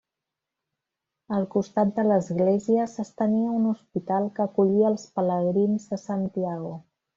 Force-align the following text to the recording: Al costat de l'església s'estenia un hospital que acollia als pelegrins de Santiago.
Al 1.39 1.43
costat 1.55 1.91
de 1.99 2.05
l'església 2.07 2.87
s'estenia 2.95 3.53
un 3.59 3.69
hospital 3.73 4.27
que 4.41 4.47
acollia 4.49 4.91
als 4.93 5.07
pelegrins 5.21 5.89
de 5.93 6.03
Santiago. 6.09 6.77